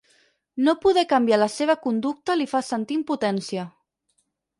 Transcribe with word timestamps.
No 0.67 0.73
poder 0.85 1.03
canviar 1.11 1.37
la 1.41 1.47
seva 1.55 1.75
conducta 1.83 2.37
li 2.39 2.47
fa 2.55 2.61
sentir 2.71 2.97
impotència. 3.01 3.67